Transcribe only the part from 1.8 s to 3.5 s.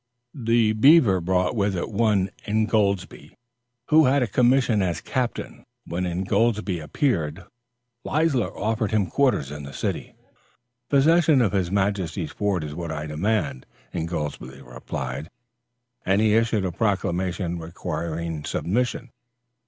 one Ingoldsby,